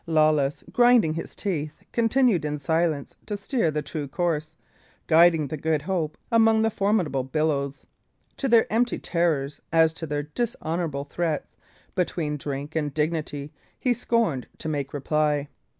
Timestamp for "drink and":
12.37-12.91